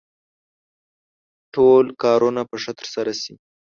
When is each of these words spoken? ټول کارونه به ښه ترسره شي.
ټول 1.53 1.85
کارونه 2.03 2.41
به 2.49 2.57
ښه 2.63 2.71
ترسره 2.79 3.13
شي. 3.21 3.33